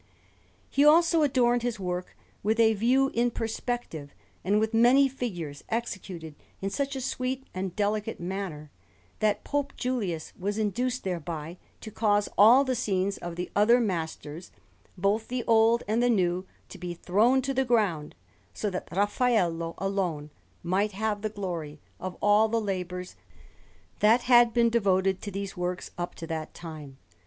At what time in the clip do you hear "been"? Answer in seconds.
24.51-24.71